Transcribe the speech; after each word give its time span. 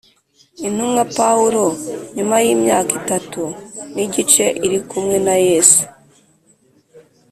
intumwa 0.67 1.03
Pawulo 1.17 1.63
Nyuma 2.15 2.35
y 2.45 2.47
imyaka 2.55 2.91
itatu 3.01 3.41
n 3.93 3.95
igice 4.05 4.45
irikumwe 4.65 5.15
na 5.25 5.35
Yesu 5.47 5.83